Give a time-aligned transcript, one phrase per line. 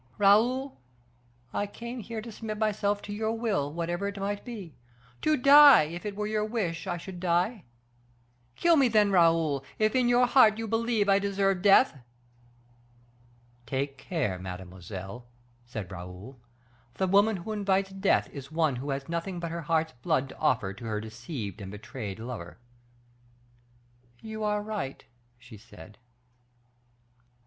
[0.17, 0.81] Raoul,
[1.53, 4.73] I came here to submit myself to your will, whatever it might be
[5.21, 7.65] to die, if it were your wish I should die.
[8.55, 9.63] Kill me, then, Raoul!
[9.77, 11.99] if in your heart you believe I deserve death."
[13.67, 15.27] "Take care, mademoiselle,"
[15.67, 16.39] said Raoul:
[16.95, 20.37] "the woman who invites death is one who has nothing but her heart's blood to
[20.39, 22.57] offer to her deceived and betrayed lover."
[24.19, 25.05] "You are right,"
[25.37, 25.99] she said.